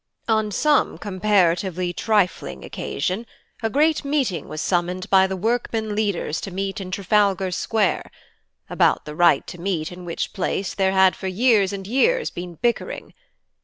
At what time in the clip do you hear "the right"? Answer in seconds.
9.05-9.45